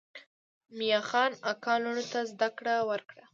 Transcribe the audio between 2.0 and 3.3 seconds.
ته زده کړه ورکړه.